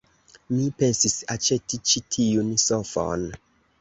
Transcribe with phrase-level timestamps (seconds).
[0.53, 3.29] Mi pensis aĉeti ĉi tiun sofon.